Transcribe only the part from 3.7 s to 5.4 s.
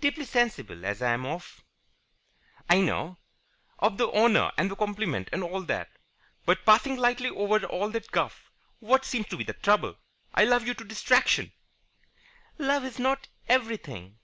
Of the honour and the compliment and